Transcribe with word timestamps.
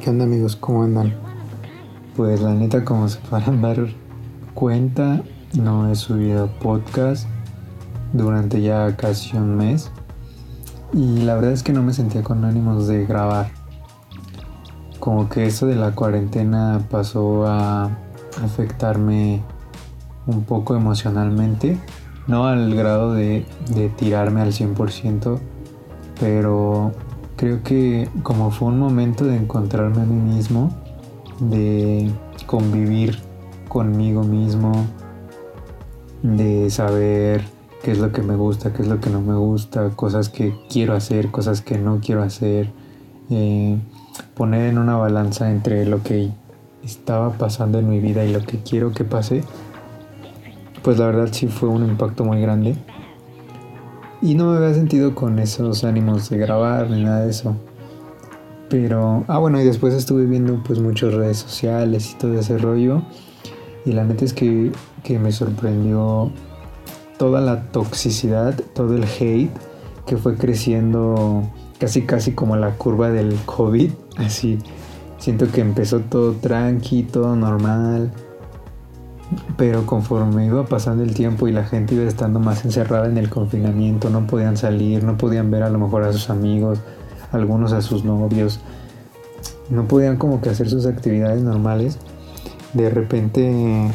¿Qué 0.00 0.08
onda 0.08 0.24
amigos? 0.24 0.56
¿Cómo 0.56 0.82
andan? 0.82 1.14
Pues 2.16 2.40
la 2.40 2.54
neta, 2.54 2.84
como 2.86 3.08
se 3.08 3.18
podrán 3.18 3.60
dar 3.62 3.86
cuenta, 4.54 5.22
no 5.54 5.90
he 5.90 5.94
subido 5.94 6.48
podcast 6.58 7.28
durante 8.14 8.62
ya 8.62 8.96
casi 8.96 9.36
un 9.36 9.56
mes. 9.56 9.90
Y 10.94 11.18
la 11.20 11.34
verdad 11.34 11.52
es 11.52 11.62
que 11.62 11.74
no 11.74 11.82
me 11.82 11.92
sentía 11.92 12.22
con 12.22 12.44
ánimos 12.46 12.88
de 12.88 13.04
grabar. 13.04 13.50
Como 14.98 15.28
que 15.28 15.46
eso 15.46 15.66
de 15.66 15.76
la 15.76 15.94
cuarentena 15.94 16.80
pasó 16.90 17.46
a 17.46 17.90
afectarme 18.42 19.42
un 20.26 20.44
poco 20.44 20.76
emocionalmente. 20.76 21.78
No 22.26 22.46
al 22.46 22.74
grado 22.74 23.12
de, 23.12 23.44
de 23.74 23.90
tirarme 23.90 24.40
al 24.40 24.52
100%, 24.52 25.38
pero 26.18 26.92
creo 27.40 27.62
que 27.62 28.06
como 28.22 28.50
fue 28.50 28.68
un 28.68 28.78
momento 28.78 29.24
de 29.24 29.34
encontrarme 29.34 30.02
a 30.02 30.04
mí 30.04 30.34
mismo, 30.34 30.76
de 31.38 32.10
convivir 32.44 33.18
conmigo 33.66 34.24
mismo, 34.24 34.72
de 36.22 36.68
saber 36.68 37.42
qué 37.82 37.92
es 37.92 37.98
lo 37.98 38.12
que 38.12 38.20
me 38.20 38.36
gusta, 38.36 38.74
qué 38.74 38.82
es 38.82 38.88
lo 38.88 39.00
que 39.00 39.08
no 39.08 39.22
me 39.22 39.34
gusta, 39.36 39.88
cosas 39.96 40.28
que 40.28 40.54
quiero 40.68 40.92
hacer, 40.92 41.30
cosas 41.30 41.62
que 41.62 41.78
no 41.78 42.00
quiero 42.04 42.22
hacer, 42.22 42.68
eh, 43.30 43.78
poner 44.34 44.68
en 44.68 44.76
una 44.76 44.98
balanza 44.98 45.50
entre 45.50 45.86
lo 45.86 46.02
que 46.02 46.30
estaba 46.84 47.38
pasando 47.38 47.78
en 47.78 47.88
mi 47.88 48.00
vida 48.00 48.22
y 48.22 48.34
lo 48.34 48.42
que 48.42 48.58
quiero 48.58 48.92
que 48.92 49.04
pase, 49.04 49.44
pues 50.82 50.98
la 50.98 51.06
verdad 51.06 51.30
sí 51.32 51.46
fue 51.46 51.70
un 51.70 51.88
impacto 51.88 52.22
muy 52.22 52.42
grande. 52.42 52.76
Y 54.22 54.34
no 54.34 54.50
me 54.50 54.58
había 54.58 54.74
sentido 54.74 55.14
con 55.14 55.38
esos 55.38 55.82
ánimos 55.84 56.28
de 56.28 56.38
grabar 56.38 56.90
ni 56.90 57.02
nada 57.02 57.22
de 57.22 57.30
eso. 57.30 57.56
Pero, 58.68 59.24
ah 59.28 59.38
bueno, 59.38 59.60
y 59.60 59.64
después 59.64 59.94
estuve 59.94 60.26
viendo 60.26 60.62
pues 60.62 60.78
muchas 60.78 61.14
redes 61.14 61.38
sociales 61.38 62.12
y 62.12 62.18
todo 62.18 62.38
ese 62.38 62.58
rollo. 62.58 63.02
Y 63.86 63.92
la 63.92 64.04
neta 64.04 64.24
es 64.24 64.34
que, 64.34 64.72
que 65.02 65.18
me 65.18 65.32
sorprendió 65.32 66.30
toda 67.18 67.40
la 67.40 67.70
toxicidad, 67.72 68.54
todo 68.74 68.94
el 68.94 69.04
hate 69.04 69.50
que 70.06 70.16
fue 70.16 70.36
creciendo 70.36 71.42
casi 71.78 72.02
casi 72.02 72.32
como 72.32 72.56
la 72.56 72.76
curva 72.76 73.10
del 73.10 73.34
COVID. 73.46 73.90
Así, 74.18 74.58
siento 75.18 75.50
que 75.50 75.62
empezó 75.62 76.00
todo 76.00 76.34
tranqui, 76.34 77.04
todo 77.04 77.34
normal 77.36 78.12
pero 79.56 79.86
conforme 79.86 80.46
iba 80.46 80.64
pasando 80.64 81.02
el 81.02 81.14
tiempo 81.14 81.48
y 81.48 81.52
la 81.52 81.64
gente 81.64 81.94
iba 81.94 82.04
estando 82.04 82.40
más 82.40 82.64
encerrada 82.64 83.06
en 83.06 83.18
el 83.18 83.30
confinamiento, 83.30 84.10
no 84.10 84.26
podían 84.26 84.56
salir, 84.56 85.04
no 85.04 85.16
podían 85.16 85.50
ver 85.50 85.62
a 85.62 85.70
lo 85.70 85.78
mejor 85.78 86.04
a 86.04 86.12
sus 86.12 86.30
amigos, 86.30 86.80
algunos 87.32 87.72
a 87.72 87.82
sus 87.82 88.04
novios, 88.04 88.60
no 89.68 89.86
podían 89.86 90.16
como 90.16 90.40
que 90.40 90.50
hacer 90.50 90.68
sus 90.68 90.86
actividades 90.86 91.42
normales, 91.42 91.98
de 92.72 92.90
repente 92.90 93.90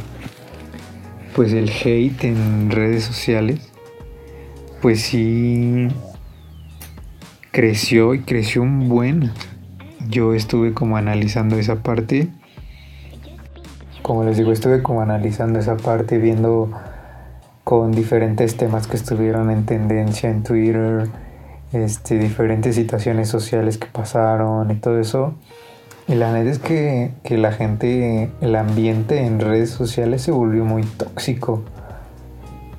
pues 1.35 1.51
el 1.51 1.69
hate 1.69 2.23
en 2.23 2.71
redes 2.71 3.03
sociales 3.03 3.71
pues 4.81 5.01
sí 5.01 5.87
creció 7.51 8.13
y 8.13 8.19
creció 8.19 8.61
un 8.61 8.87
buen. 8.87 9.31
Yo 10.09 10.33
estuve 10.33 10.73
como 10.73 10.97
analizando 10.97 11.57
esa 11.57 11.81
parte 11.81 12.27
como 14.05 14.23
les 14.23 14.37
digo, 14.37 14.51
estuve 14.51 14.83
como 14.83 15.01
analizando 15.01 15.57
esa 15.57 15.77
parte, 15.77 16.19
viendo 16.19 16.69
con 17.63 17.91
diferentes 17.91 18.55
temas 18.55 18.85
que 18.85 18.97
estuvieron 18.97 19.49
en 19.49 19.65
tendencia 19.65 20.29
en 20.29 20.43
Twitter, 20.43 21.07
este, 21.73 22.19
diferentes 22.19 22.75
situaciones 22.75 23.29
sociales 23.29 23.79
que 23.79 23.87
pasaron 23.87 24.69
y 24.69 24.75
todo 24.75 24.99
eso. 24.99 25.33
Y 26.07 26.13
la 26.13 26.31
neta 26.31 26.51
es 26.51 26.59
que, 26.59 27.13
que 27.23 27.39
la 27.39 27.51
gente, 27.51 28.29
el 28.41 28.55
ambiente 28.55 29.25
en 29.25 29.39
redes 29.39 29.71
sociales 29.71 30.21
se 30.21 30.29
volvió 30.29 30.65
muy 30.65 30.83
tóxico. 30.83 31.63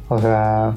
O 0.09 0.21
sea, 0.21 0.75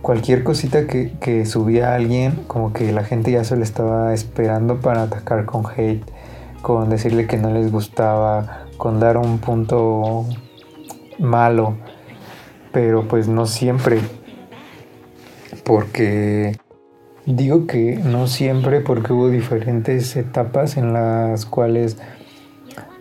cualquier 0.00 0.42
cosita 0.42 0.86
que, 0.86 1.12
que 1.20 1.44
subía 1.44 1.94
alguien, 1.94 2.44
como 2.46 2.72
que 2.72 2.92
la 2.92 3.04
gente 3.04 3.30
ya 3.30 3.44
se 3.44 3.56
lo 3.56 3.62
estaba 3.62 4.14
esperando 4.14 4.80
para 4.80 5.02
atacar 5.02 5.44
con 5.44 5.66
hate, 5.66 6.02
con 6.62 6.88
decirle 6.88 7.26
que 7.26 7.36
no 7.36 7.50
les 7.50 7.70
gustaba, 7.70 8.69
con 8.80 8.98
dar 8.98 9.18
un 9.18 9.40
punto 9.40 10.24
malo, 11.18 11.76
pero 12.72 13.06
pues 13.06 13.28
no 13.28 13.44
siempre, 13.44 14.00
porque 15.64 16.56
digo 17.26 17.66
que 17.66 17.96
no 18.02 18.26
siempre 18.26 18.80
porque 18.80 19.12
hubo 19.12 19.28
diferentes 19.28 20.16
etapas 20.16 20.78
en 20.78 20.94
las 20.94 21.44
cuales 21.44 21.98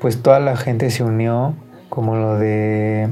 pues 0.02 0.22
toda 0.22 0.42
la 0.42 0.58
gente 0.58 0.90
se 0.90 1.02
unió, 1.06 1.54
como 1.88 2.18
lo 2.18 2.38
de 2.38 3.10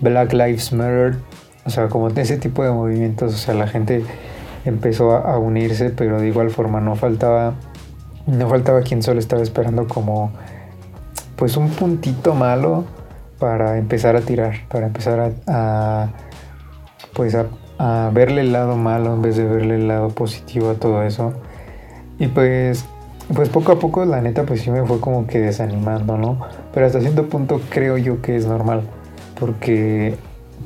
Black 0.00 0.32
Lives 0.32 0.72
Matter, 0.72 1.18
o 1.66 1.68
sea, 1.68 1.88
como 1.88 2.08
ese 2.08 2.38
tipo 2.38 2.64
de 2.64 2.70
movimientos, 2.70 3.34
o 3.34 3.36
sea, 3.36 3.52
la 3.52 3.66
gente 3.66 4.02
empezó 4.64 5.14
a, 5.14 5.36
unirse, 5.38 5.90
pero 5.90 6.22
de 6.22 6.28
igual 6.28 6.48
forma 6.48 6.80
no 6.80 6.96
faltaba 6.96 7.52
no 8.26 8.48
faltaba 8.48 8.80
quien 8.80 9.02
solo 9.02 9.20
estaba 9.20 9.42
esperando 9.42 9.88
como 9.88 10.32
pues 11.40 11.56
un 11.56 11.70
puntito 11.70 12.34
malo 12.34 12.84
para 13.38 13.78
empezar 13.78 14.14
a 14.14 14.20
tirar, 14.20 14.68
para 14.68 14.86
empezar 14.86 15.32
a, 15.46 16.08
pues 17.14 17.34
a, 17.34 18.10
verle 18.12 18.42
el 18.42 18.52
lado 18.52 18.76
malo 18.76 19.14
en 19.14 19.22
vez 19.22 19.38
de 19.38 19.44
verle 19.44 19.76
el 19.76 19.88
lado 19.88 20.10
positivo 20.10 20.68
a 20.68 20.74
todo 20.74 21.02
eso. 21.02 21.32
Y 22.18 22.28
pues 22.28 22.84
pues 23.34 23.48
poco 23.48 23.72
a 23.72 23.78
poco 23.78 24.04
la 24.04 24.20
neta 24.20 24.42
pues 24.42 24.60
sí 24.60 24.70
me 24.70 24.84
fue 24.84 25.00
como 25.00 25.26
que 25.26 25.40
desanimando, 25.40 26.18
¿no? 26.18 26.40
Pero 26.74 26.84
hasta 26.84 27.00
cierto 27.00 27.26
punto 27.30 27.62
creo 27.70 27.96
yo 27.96 28.20
que 28.20 28.36
es 28.36 28.44
normal, 28.44 28.82
porque 29.38 30.16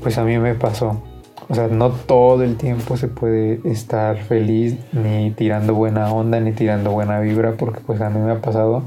pues 0.02 0.18
a 0.18 0.24
mí 0.24 0.38
me 0.38 0.54
pasó. 0.54 1.00
O 1.48 1.54
sea, 1.54 1.68
no 1.68 1.90
todo 1.90 2.42
el 2.42 2.56
tiempo 2.56 2.96
se 2.96 3.06
puede 3.06 3.60
estar 3.64 4.16
feliz 4.16 4.76
ni 4.92 5.30
tirando 5.30 5.74
buena 5.74 6.10
onda 6.12 6.40
ni 6.40 6.50
tirando 6.50 6.90
buena 6.90 7.20
vibra, 7.20 7.52
porque 7.52 7.80
pues 7.86 8.00
a 8.00 8.10
mí 8.10 8.18
me 8.18 8.32
ha 8.32 8.40
pasado 8.40 8.82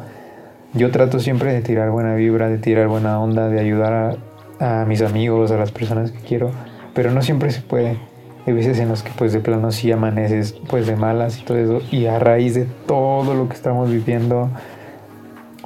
yo 0.74 0.92
trato 0.92 1.20
siempre 1.20 1.54
de 1.54 1.62
tirar 1.62 1.90
buena 1.92 2.16
vibra, 2.16 2.50
de 2.50 2.58
tirar 2.58 2.88
buena 2.88 3.20
onda, 3.20 3.50
de 3.50 3.60
ayudar 3.60 4.18
a, 4.60 4.86
mis 4.86 5.02
amigos, 5.02 5.52
a 5.52 5.58
las 5.58 5.72
personas 5.72 6.12
que 6.12 6.20
quiero, 6.20 6.52
pero 6.94 7.12
no 7.12 7.22
siempre 7.22 7.52
se 7.52 7.62
puede. 7.62 7.98
Hay 8.46 8.54
veces 8.54 8.80
en 8.80 8.90
los 8.90 9.04
que 9.04 9.12
pues 9.18 9.34
de 9.34 9.40
plano 9.40 9.72
sí 9.72 9.92
amaneces 9.92 10.54
pues 10.70 10.88
de 10.88 10.96
malas 10.96 11.40
y 11.40 11.44
todo 11.44 11.58
eso 11.58 11.82
y 11.92 12.06
a 12.06 12.18
raíz 12.18 12.56
de 12.56 12.66
todo 12.86 13.34
lo 13.34 13.50
que 13.50 13.56
estamos 13.56 13.92
viviendo 13.92 14.50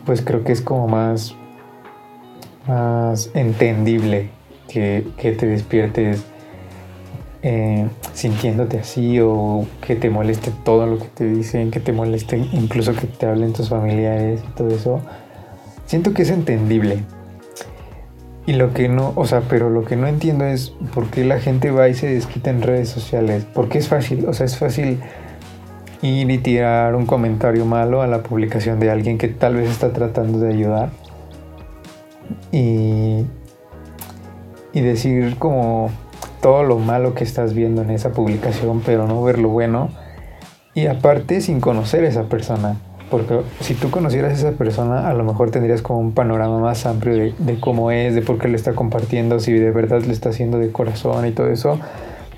pues 0.03 0.23
creo 0.23 0.43
que 0.43 0.51
es 0.51 0.61
como 0.61 0.87
más 0.87 1.35
más 2.67 3.29
entendible 3.35 4.31
que, 4.67 5.05
que 5.17 5.31
te 5.33 5.45
despiertes 5.45 6.25
eh, 7.43 7.87
sintiéndote 8.13 8.79
así 8.79 9.19
o 9.19 9.65
que 9.85 9.95
te 9.95 10.09
moleste 10.09 10.51
todo 10.63 10.85
lo 10.85 10.99
que 10.99 11.07
te 11.07 11.25
dicen, 11.25 11.71
que 11.71 11.79
te 11.79 11.91
moleste 11.91 12.37
incluso 12.37 12.93
que 12.93 13.07
te 13.07 13.25
hablen 13.25 13.53
tus 13.53 13.69
familiares 13.69 14.41
y 14.47 14.55
todo 14.55 14.69
eso, 14.69 15.01
siento 15.85 16.13
que 16.13 16.21
es 16.21 16.29
entendible. 16.29 17.03
Y 18.45 18.53
lo 18.53 18.73
que 18.73 18.89
no, 18.89 19.13
o 19.15 19.25
sea, 19.25 19.41
pero 19.41 19.69
lo 19.69 19.85
que 19.85 19.95
no 19.95 20.07
entiendo 20.07 20.45
es 20.45 20.73
por 20.93 21.07
qué 21.09 21.23
la 21.23 21.39
gente 21.39 21.71
va 21.71 21.89
y 21.89 21.93
se 21.93 22.07
desquita 22.07 22.49
en 22.49 22.61
redes 22.61 22.89
sociales. 22.89 23.45
Porque 23.53 23.77
es 23.77 23.87
fácil, 23.87 24.25
o 24.27 24.33
sea, 24.33 24.45
es 24.45 24.57
fácil 24.57 24.99
ir 26.01 26.31
y 26.31 26.37
tirar 26.39 26.95
un 26.95 27.05
comentario 27.05 27.65
malo 27.65 28.01
a 28.01 28.07
la 28.07 28.23
publicación 28.23 28.79
de 28.79 28.89
alguien 28.89 29.17
que 29.17 29.27
tal 29.27 29.55
vez 29.55 29.69
está 29.69 29.93
tratando 29.93 30.39
de 30.39 30.53
ayudar. 30.53 30.89
Y, 32.51 33.25
y 34.73 34.81
decir 34.81 35.37
como, 35.37 35.91
todo 36.41 36.63
lo 36.63 36.77
malo 36.77 37.13
que 37.13 37.23
estás 37.23 37.53
viendo 37.53 37.81
en 37.81 37.91
esa 37.91 38.11
publicación, 38.11 38.81
pero 38.85 39.07
no 39.07 39.23
ver 39.23 39.39
lo 39.39 39.49
bueno. 39.49 39.89
Y 40.73 40.87
aparte 40.87 41.41
sin 41.41 41.61
conocer 41.61 42.03
a 42.03 42.07
esa 42.07 42.23
persona. 42.23 42.77
Porque 43.09 43.41
si 43.59 43.73
tú 43.73 43.91
conocieras 43.91 44.31
a 44.31 44.35
esa 44.35 44.57
persona, 44.57 45.09
a 45.09 45.13
lo 45.13 45.25
mejor 45.25 45.51
tendrías 45.51 45.81
como 45.81 45.99
un 45.99 46.13
panorama 46.13 46.59
más 46.59 46.85
amplio 46.85 47.33
de, 47.37 47.59
cómo 47.59 47.91
es, 47.91 48.15
de 48.15 48.21
por 48.21 48.37
qué 48.37 48.47
lo 48.47 48.55
está 48.55 48.73
compartiendo, 48.73 49.39
si 49.41 49.51
de 49.51 49.69
verdad 49.71 50.01
lo 50.01 50.13
está 50.13 50.29
haciendo 50.29 50.57
de 50.57 50.71
corazón 50.71 51.27
y 51.27 51.31
todo 51.31 51.49
eso. 51.49 51.77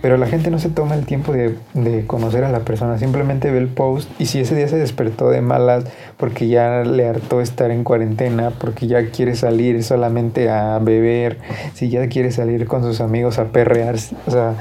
Pero 0.03 0.17
la 0.17 0.27
gente 0.27 0.51
no 0.51 0.59
se 0.59 0.67
toma 0.67 0.95
el 0.95 1.05
tiempo 1.05 1.31
de, 1.31 1.55
de, 1.73 2.05
conocer 2.05 2.43
a 2.43 2.51
la 2.51 2.59
persona, 2.65 2.97
simplemente 2.97 3.49
ve 3.51 3.57
el 3.57 3.69
post 3.69 4.11
y 4.19 4.25
si 4.25 4.41
ese 4.41 4.53
día 4.53 4.67
se 4.67 4.75
despertó 4.75 5.29
de 5.29 5.39
malas 5.39 5.85
porque 6.17 6.49
ya 6.49 6.83
le 6.83 7.07
hartó 7.07 7.39
estar 7.39 7.71
en 7.71 7.85
cuarentena, 7.85 8.51
porque 8.51 8.87
ya 8.87 9.11
quiere 9.11 9.33
salir 9.37 9.81
solamente 9.81 10.49
a 10.49 10.77
beber, 10.79 11.37
si 11.73 11.87
ya 11.87 12.09
quiere 12.09 12.31
salir 12.31 12.67
con 12.67 12.83
sus 12.83 12.99
amigos 12.99 13.39
a 13.39 13.45
perrear, 13.45 13.95
o 14.27 14.31
sea, 14.31 14.55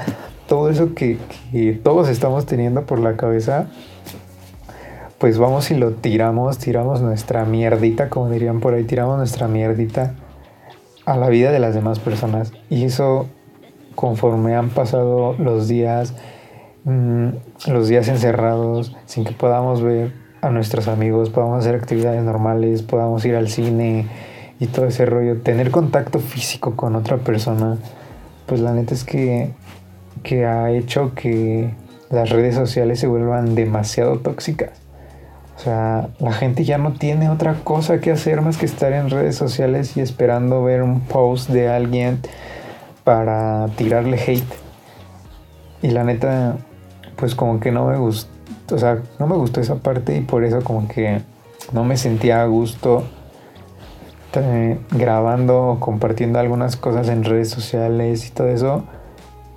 todo 0.47 0.71
eso 0.71 0.95
que, 0.95 1.19
que 1.51 1.73
todos 1.73 2.09
estamos 2.09 2.47
teniendo 2.47 2.87
por 2.87 3.01
la 3.01 3.17
cabeza, 3.17 3.67
pues 5.19 5.39
vamos 5.39 5.73
y 5.73 5.75
lo 5.75 5.91
tiramos, 5.91 6.59
tiramos 6.59 7.03
nuestra 7.03 7.45
mierdita, 7.47 8.11
como 8.11 8.31
dirían 8.31 8.61
por 8.61 8.75
ahí, 8.75 8.85
tiramos 8.85 9.19
nuestra 9.19 9.49
mierdita 9.49 10.15
a 11.05 11.17
la 11.17 11.29
vida 11.29 11.51
de 11.51 11.59
las 11.59 11.75
demás 11.75 11.99
personas. 11.99 12.53
Y 12.71 12.85
eso 12.85 13.27
conforme 13.95 14.55
han 14.55 14.71
pasado 14.71 15.35
los 15.39 15.69
días, 15.69 16.15
mm, 16.85 17.29
los 17.69 17.89
días 17.89 18.09
encerrados, 18.09 18.97
sin 19.07 19.25
que 19.25 19.33
podamos 19.33 19.83
ver 19.83 20.13
a 20.41 20.51
nuestros 20.51 20.89
amigos, 20.89 21.31
podamos 21.31 21.61
hacer 21.61 21.75
actividades 21.77 22.23
normales, 22.23 22.83
podamos 22.83 23.25
ir 23.25 23.37
al 23.37 23.49
cine 23.49 24.07
y 24.59 24.67
todo 24.67 24.87
ese 24.87 25.07
rollo, 25.07 25.41
tener 25.41 25.71
contacto 25.71 26.19
físico 26.19 26.77
con 26.77 26.97
otra 26.97 27.19
persona, 27.19 27.79
pues 28.47 28.61
la 28.61 28.73
neta 28.73 28.95
es 28.95 29.05
que, 29.05 29.53
que 30.23 30.47
ha 30.47 30.71
hecho 30.71 31.15
que 31.15 31.75
las 32.11 32.31
redes 32.31 32.55
sociales 32.55 33.01
se 33.01 33.07
vuelvan 33.07 33.55
demasiado 33.55 34.19
tóxicas. 34.19 34.83
O 35.57 35.61
sea, 35.61 36.09
la 36.19 36.33
gente 36.33 36.65
ya 36.65 36.77
no 36.77 36.93
tiene 36.93 37.31
otra 37.31 37.55
cosa 37.63 38.01
que 38.01 38.11
hacer 38.11 38.41
más 38.41 38.57
que 38.57 38.67
estar 38.67 38.93
en 38.93 39.11
redes 39.11 39.37
sociales 39.37 39.97
y 39.97 40.01
esperando 40.01 40.65
ver 40.65 40.83
un 40.83 41.01
post 41.01 41.51
de 41.51 41.69
alguien 41.69 42.19
para 43.05 43.69
tirarle 43.77 44.19
hate. 44.19 44.55
Y 45.83 45.89
la 45.89 46.05
neta, 46.05 46.57
pues 47.17 47.35
como 47.35 47.61
que 47.61 47.73
no 47.73 47.87
me 47.87 47.97
gustó, 47.97 48.75
o 48.75 48.79
sea, 48.79 49.03
no 49.19 49.27
me 49.27 49.37
gustó 49.37 49.61
esa 49.61 49.77
parte 49.77 50.17
y 50.17 50.21
por 50.21 50.45
eso 50.45 50.63
como 50.63 50.87
que 50.89 51.21
no 51.73 51.85
me 51.85 51.97
sentía 51.97 52.43
a 52.43 52.47
gusto 52.47 53.05
eh, 54.35 54.79
grabando 54.91 55.69
o 55.69 55.81
compartiendo 55.81 56.39
algunas 56.39 56.77
cosas 56.77 57.09
en 57.09 57.25
redes 57.25 57.51
sociales 57.51 58.29
y 58.29 58.31
todo 58.31 58.49
eso. 58.49 58.85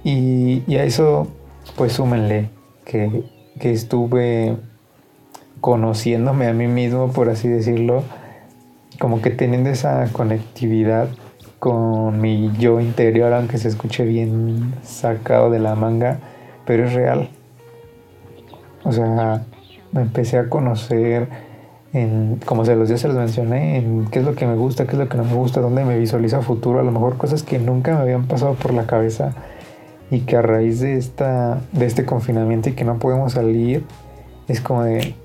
Y, 0.03 0.63
y 0.67 0.77
a 0.77 0.83
eso, 0.83 1.27
pues 1.75 1.93
súmenle 1.93 2.49
que, 2.85 3.23
que 3.59 3.71
estuve 3.71 4.57
conociéndome 5.61 6.47
a 6.47 6.53
mí 6.53 6.67
mismo, 6.67 7.11
por 7.11 7.29
así 7.29 7.47
decirlo, 7.47 8.03
como 8.99 9.21
que 9.21 9.31
teniendo 9.31 9.69
esa 9.69 10.07
conectividad 10.11 11.07
con 11.59 12.21
mi 12.21 12.51
yo 12.57 12.79
interior, 12.79 13.33
aunque 13.33 13.57
se 13.57 13.67
escuche 13.67 14.05
bien 14.05 14.73
sacado 14.83 15.49
de 15.49 15.59
la 15.59 15.75
manga, 15.75 16.19
pero 16.65 16.85
es 16.85 16.93
real. 16.93 17.29
O 18.83 18.91
sea, 18.91 19.43
me 19.91 20.01
empecé 20.01 20.37
a 20.37 20.49
conocer 20.49 21.27
en, 21.93 22.39
como 22.45 22.65
se 22.65 22.75
los 22.75 22.89
días 22.89 22.99
se 22.99 23.07
los 23.07 23.17
mencioné, 23.17 23.77
en 23.77 24.07
qué 24.11 24.19
es 24.19 24.25
lo 24.25 24.35
que 24.35 24.45
me 24.45 24.55
gusta, 24.55 24.85
qué 24.85 24.91
es 24.91 24.97
lo 24.97 25.07
que 25.07 25.17
no 25.17 25.23
me 25.23 25.33
gusta, 25.33 25.61
dónde 25.61 25.85
me 25.85 25.97
visualizo 25.97 26.37
a 26.37 26.41
futuro, 26.41 26.79
a 26.79 26.83
lo 26.83 26.91
mejor 26.91 27.17
cosas 27.17 27.43
que 27.43 27.57
nunca 27.57 27.95
me 27.95 28.01
habían 28.01 28.25
pasado 28.25 28.53
por 28.55 28.73
la 28.73 28.85
cabeza 28.85 29.33
y 30.11 30.21
que 30.21 30.35
a 30.35 30.41
raíz 30.41 30.81
de 30.81 30.97
esta 30.97 31.61
de 31.71 31.85
este 31.85 32.05
confinamiento 32.05 32.69
y 32.69 32.73
que 32.73 32.83
no 32.83 32.99
podemos 32.99 33.33
salir 33.33 33.85
es 34.47 34.61
como 34.61 34.83
de 34.83 35.15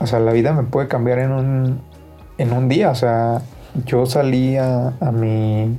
o 0.00 0.06
sea, 0.06 0.20
la 0.20 0.32
vida 0.32 0.52
me 0.52 0.62
puede 0.62 0.88
cambiar 0.88 1.18
en 1.18 1.32
un 1.32 1.80
en 2.38 2.52
un 2.52 2.68
día, 2.68 2.90
o 2.90 2.94
sea, 2.94 3.42
yo 3.86 4.06
salí 4.06 4.56
a, 4.56 4.92
mi, 5.12 5.78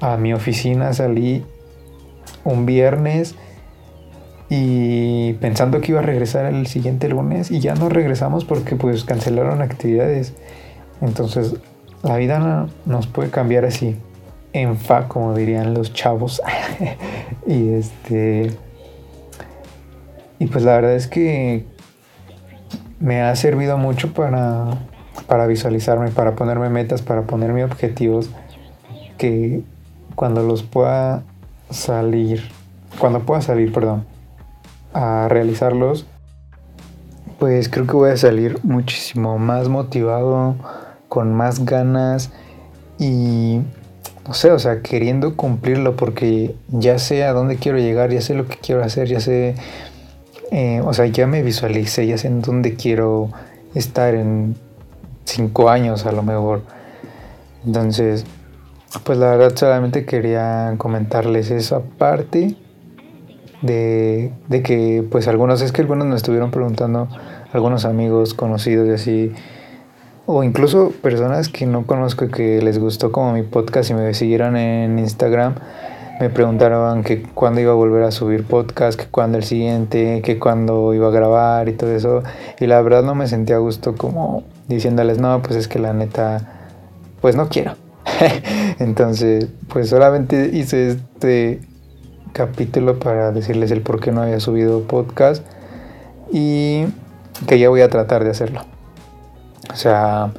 a 0.00 0.16
mi 0.16 0.32
oficina, 0.32 0.92
salí 0.92 1.44
un 2.44 2.66
viernes 2.66 3.34
y 4.48 5.32
pensando 5.34 5.80
que 5.80 5.92
iba 5.92 6.00
a 6.00 6.04
regresar 6.04 6.46
el 6.46 6.66
siguiente 6.66 7.08
lunes 7.08 7.50
y 7.50 7.60
ya 7.60 7.74
no 7.74 7.88
regresamos 7.88 8.44
porque 8.44 8.76
pues 8.76 9.04
cancelaron 9.04 9.62
actividades. 9.62 10.34
Entonces 11.00 11.56
la 12.02 12.16
vida 12.16 12.68
nos 12.84 13.06
puede 13.06 13.30
cambiar 13.30 13.64
así, 13.64 13.96
en 14.52 14.76
fa, 14.76 15.08
como 15.08 15.34
dirían 15.34 15.74
los 15.74 15.92
chavos. 15.92 16.42
y 17.46 17.70
este... 17.70 18.52
Y 20.38 20.46
pues 20.46 20.64
la 20.64 20.74
verdad 20.74 20.94
es 20.94 21.06
que 21.06 21.64
me 23.00 23.22
ha 23.22 23.34
servido 23.36 23.78
mucho 23.78 24.12
para 24.12 24.78
para 25.26 25.46
visualizarme, 25.46 26.10
para 26.10 26.34
ponerme 26.34 26.70
metas, 26.70 27.02
para 27.02 27.22
ponerme 27.22 27.64
objetivos 27.64 28.30
que 29.18 29.62
cuando 30.14 30.42
los 30.42 30.62
pueda 30.62 31.22
salir, 31.70 32.42
cuando 32.98 33.20
pueda 33.20 33.40
salir, 33.40 33.72
perdón, 33.72 34.04
a 34.92 35.28
realizarlos, 35.28 36.06
pues 37.38 37.68
creo 37.68 37.86
que 37.86 37.94
voy 37.94 38.10
a 38.10 38.16
salir 38.16 38.58
muchísimo 38.62 39.38
más 39.38 39.68
motivado, 39.68 40.56
con 41.08 41.34
más 41.34 41.64
ganas 41.64 42.30
y 42.98 43.60
no 44.26 44.34
sé, 44.34 44.50
o 44.52 44.58
sea, 44.58 44.80
queriendo 44.80 45.36
cumplirlo 45.36 45.96
porque 45.96 46.54
ya 46.68 46.98
sé 46.98 47.24
a 47.24 47.32
dónde 47.32 47.56
quiero 47.56 47.78
llegar, 47.78 48.10
ya 48.10 48.20
sé 48.20 48.34
lo 48.34 48.46
que 48.48 48.56
quiero 48.56 48.82
hacer, 48.82 49.08
ya 49.08 49.20
sé, 49.20 49.54
eh, 50.50 50.80
o 50.84 50.94
sea, 50.94 51.06
ya 51.06 51.26
me 51.26 51.42
visualicé, 51.42 52.06
ya 52.06 52.16
sé 52.16 52.28
en 52.28 52.40
dónde 52.40 52.74
quiero 52.74 53.30
estar 53.74 54.14
en 54.14 54.56
cinco 55.24 55.68
años 55.68 56.06
a 56.06 56.12
lo 56.12 56.22
mejor. 56.22 56.62
Entonces, 57.66 58.24
pues 59.04 59.18
la 59.18 59.36
verdad 59.36 59.56
solamente 59.56 60.04
quería 60.04 60.74
comentarles 60.78 61.50
esa 61.50 61.80
parte 61.80 62.56
de, 63.62 64.32
de, 64.48 64.62
que 64.62 65.04
pues 65.10 65.26
algunos, 65.26 65.62
es 65.62 65.72
que 65.72 65.80
algunos 65.80 66.06
me 66.06 66.16
estuvieron 66.16 66.50
preguntando, 66.50 67.08
algunos 67.52 67.84
amigos 67.84 68.34
conocidos 68.34 68.86
y 68.88 68.90
así, 68.90 69.32
o 70.26 70.42
incluso 70.42 70.92
personas 71.02 71.48
que 71.48 71.66
no 71.66 71.86
conozco 71.86 72.28
que 72.28 72.62
les 72.62 72.78
gustó 72.78 73.12
como 73.12 73.32
mi 73.32 73.42
podcast 73.42 73.90
y 73.90 73.94
me 73.94 74.14
siguieron 74.14 74.56
en 74.56 74.98
Instagram, 74.98 75.54
me 76.20 76.30
preguntaron 76.30 77.02
que 77.02 77.22
cuándo 77.22 77.60
iba 77.60 77.72
a 77.72 77.74
volver 77.74 78.04
a 78.04 78.10
subir 78.10 78.44
podcast, 78.44 78.98
que 78.98 79.06
cuándo 79.06 79.36
el 79.36 79.44
siguiente, 79.44 80.22
que 80.22 80.38
cuándo 80.38 80.94
iba 80.94 81.08
a 81.08 81.10
grabar 81.10 81.68
y 81.68 81.72
todo 81.72 81.90
eso. 81.90 82.22
Y 82.60 82.66
la 82.66 82.80
verdad 82.82 83.02
no 83.02 83.14
me 83.14 83.26
sentía 83.26 83.56
a 83.56 83.58
gusto 83.58 83.96
como 83.96 84.44
diciéndoles, 84.68 85.18
no, 85.18 85.42
pues 85.42 85.56
es 85.56 85.68
que 85.68 85.78
la 85.78 85.92
neta, 85.92 86.70
pues 87.20 87.36
no 87.36 87.48
quiero. 87.48 87.76
Entonces, 88.78 89.48
pues 89.68 89.88
solamente 89.88 90.50
hice 90.52 90.90
este 90.90 91.60
capítulo 92.32 92.98
para 92.98 93.32
decirles 93.32 93.70
el 93.70 93.82
por 93.82 94.00
qué 94.00 94.12
no 94.12 94.22
había 94.22 94.40
subido 94.40 94.82
podcast 94.82 95.44
y 96.32 96.84
que 97.46 97.58
ya 97.58 97.68
voy 97.68 97.80
a 97.80 97.88
tratar 97.88 98.24
de 98.24 98.30
hacerlo. 98.30 98.62
O 99.72 99.76
sea, 99.76 100.32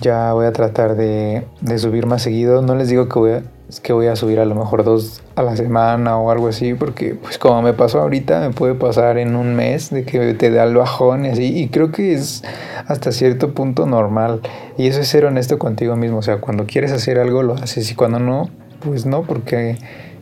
ya 0.00 0.32
voy 0.32 0.46
a 0.46 0.52
tratar 0.52 0.96
de, 0.96 1.46
de 1.60 1.78
subir 1.78 2.06
más 2.06 2.22
seguido. 2.22 2.62
No 2.62 2.74
les 2.74 2.88
digo 2.88 3.08
que 3.08 3.18
voy 3.18 3.32
a 3.32 3.42
es 3.68 3.80
que 3.80 3.92
voy 3.92 4.06
a 4.06 4.16
subir 4.16 4.40
a 4.40 4.46
lo 4.46 4.54
mejor 4.54 4.82
dos 4.82 5.22
a 5.36 5.42
la 5.42 5.54
semana 5.54 6.16
o 6.18 6.30
algo 6.30 6.48
así, 6.48 6.72
porque 6.72 7.14
pues 7.14 7.36
como 7.38 7.60
me 7.60 7.74
pasó 7.74 8.00
ahorita, 8.00 8.40
me 8.40 8.50
puede 8.50 8.74
pasar 8.74 9.18
en 9.18 9.36
un 9.36 9.54
mes 9.54 9.90
de 9.90 10.04
que 10.04 10.32
te 10.34 10.50
da 10.50 10.64
el 10.64 10.74
bajón 10.74 11.26
y 11.26 11.28
así, 11.28 11.58
y 11.58 11.68
creo 11.68 11.92
que 11.92 12.14
es 12.14 12.42
hasta 12.86 13.12
cierto 13.12 13.52
punto 13.52 13.86
normal. 13.86 14.40
Y 14.78 14.86
eso 14.86 15.00
es 15.00 15.08
ser 15.08 15.26
honesto 15.26 15.58
contigo 15.58 15.96
mismo, 15.96 16.18
o 16.18 16.22
sea, 16.22 16.40
cuando 16.40 16.66
quieres 16.66 16.92
hacer 16.92 17.18
algo 17.18 17.42
lo 17.42 17.54
haces 17.54 17.90
y 17.90 17.94
cuando 17.94 18.18
no, 18.18 18.48
pues 18.80 19.04
no, 19.04 19.22
porque 19.22 19.76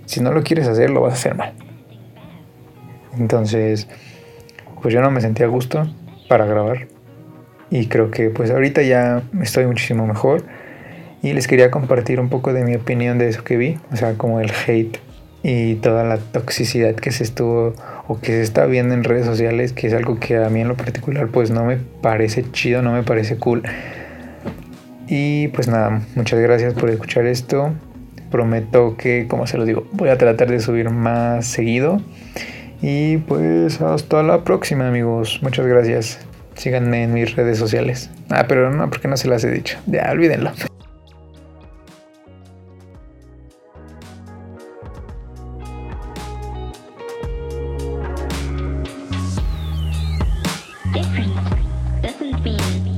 si 0.06 0.20
no 0.20 0.32
lo 0.32 0.42
quieres 0.42 0.66
hacer 0.66 0.90
lo 0.90 1.02
vas 1.02 1.12
a 1.12 1.16
hacer 1.16 1.36
mal. 1.36 1.52
Entonces, 3.16 3.86
pues 4.82 4.92
yo 4.92 5.00
no 5.00 5.10
me 5.10 5.20
sentía 5.20 5.46
a 5.46 5.48
gusto 5.48 5.86
para 6.28 6.46
grabar 6.46 6.88
y 7.70 7.86
creo 7.86 8.10
que 8.10 8.30
pues 8.30 8.50
ahorita 8.50 8.82
ya 8.82 9.22
estoy 9.40 9.66
muchísimo 9.66 10.06
mejor 10.06 10.44
y 11.26 11.32
les 11.32 11.48
quería 11.48 11.72
compartir 11.72 12.20
un 12.20 12.28
poco 12.28 12.52
de 12.52 12.62
mi 12.62 12.76
opinión 12.76 13.18
de 13.18 13.28
eso 13.28 13.42
que 13.42 13.56
vi, 13.56 13.78
o 13.92 13.96
sea, 13.96 14.14
como 14.14 14.38
el 14.38 14.52
hate 14.52 14.98
y 15.42 15.74
toda 15.74 16.04
la 16.04 16.18
toxicidad 16.18 16.94
que 16.94 17.10
se 17.10 17.24
estuvo 17.24 17.74
o 18.06 18.20
que 18.20 18.28
se 18.28 18.42
está 18.42 18.64
viendo 18.66 18.94
en 18.94 19.02
redes 19.02 19.26
sociales, 19.26 19.72
que 19.72 19.88
es 19.88 19.92
algo 19.92 20.20
que 20.20 20.36
a 20.36 20.48
mí 20.50 20.60
en 20.60 20.68
lo 20.68 20.76
particular 20.76 21.26
pues 21.26 21.50
no 21.50 21.64
me 21.64 21.78
parece 21.78 22.48
chido, 22.52 22.80
no 22.80 22.92
me 22.92 23.02
parece 23.02 23.38
cool. 23.38 23.64
Y 25.08 25.48
pues 25.48 25.66
nada, 25.66 26.00
muchas 26.14 26.38
gracias 26.38 26.74
por 26.74 26.90
escuchar 26.90 27.26
esto. 27.26 27.72
Prometo 28.30 28.96
que, 28.96 29.26
como 29.28 29.48
se 29.48 29.58
lo 29.58 29.64
digo, 29.64 29.84
voy 29.92 30.10
a 30.10 30.18
tratar 30.18 30.48
de 30.48 30.60
subir 30.60 30.90
más 30.90 31.44
seguido. 31.44 32.00
Y 32.82 33.16
pues 33.16 33.80
hasta 33.80 34.22
la 34.22 34.44
próxima 34.44 34.86
amigos. 34.86 35.40
Muchas 35.42 35.66
gracias. 35.66 36.20
Síganme 36.54 37.02
en 37.02 37.14
mis 37.14 37.34
redes 37.34 37.58
sociales. 37.58 38.10
Ah, 38.30 38.44
pero 38.46 38.70
no, 38.70 38.88
porque 38.90 39.08
no 39.08 39.16
se 39.16 39.26
las 39.26 39.42
he 39.42 39.50
dicho. 39.50 39.76
Ya, 39.86 40.08
olvídenlo. 40.12 40.52
different. 50.96 51.34
Doesn't 52.02 52.42
mean 52.42 52.95